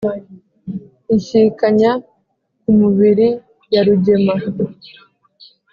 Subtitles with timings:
[1.13, 1.91] inshyikanya
[2.59, 3.29] ku mubiri
[3.73, 4.35] ya rugema